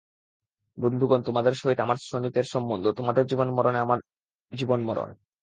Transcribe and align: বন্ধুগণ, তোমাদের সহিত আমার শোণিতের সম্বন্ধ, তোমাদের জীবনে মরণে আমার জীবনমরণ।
বন্ধুগণ, 0.77 1.21
তোমাদের 1.21 1.53
সহিত 1.53 1.79
আমার 1.79 1.97
শোণিতের 2.01 2.43
সম্বন্ধ, 2.43 2.85
তোমাদের 2.91 3.25
জীবনে 3.25 3.51
মরণে 3.51 3.79
আমার 3.79 3.99
জীবনমরণ। 4.51 5.09